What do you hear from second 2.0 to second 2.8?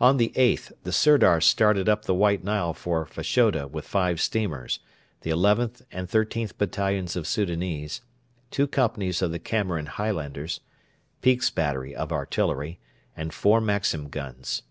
the White Nile